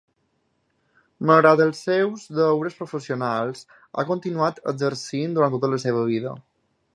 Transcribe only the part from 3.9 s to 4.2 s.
ha